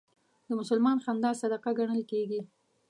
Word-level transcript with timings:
د 0.47 0.49
مسلمان 0.59 0.97
خندا 1.05 1.31
صدقه 1.41 1.69
ګڼل 1.79 2.01
کېږي. 2.11 2.41